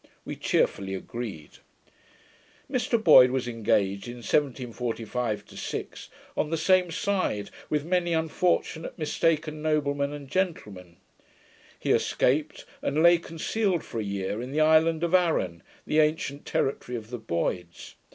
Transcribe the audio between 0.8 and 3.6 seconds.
agreed. Mr Boyd was